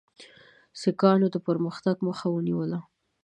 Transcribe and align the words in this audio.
سیکهانو 0.81 1.27
د 1.31 1.37
پرمختګ 1.47 1.95
مخه 2.07 2.27
ونیوله. 2.31 2.79